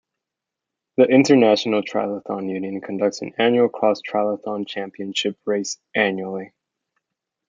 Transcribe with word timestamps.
The 0.97 1.03
International 1.03 1.83
Triathlon 1.83 2.49
Union 2.51 2.81
conducts 2.81 3.21
an 3.21 3.35
annual 3.37 3.69
Cross 3.69 4.01
Triathlon 4.01 4.67
Championship 4.67 5.37
race 5.45 5.77
annually. 5.93 6.53